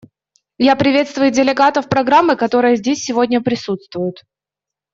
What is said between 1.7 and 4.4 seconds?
программы, которые здесь сегодня присутствуют.